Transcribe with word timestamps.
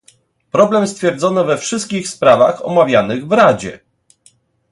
Problem 0.51 0.87
stwierdzono 0.87 1.43
we 1.45 1.57
wszystkich 1.57 2.09
sprawach 2.09 2.65
omawianych 2.65 3.27
w 3.27 3.31
Radzie 3.31 3.79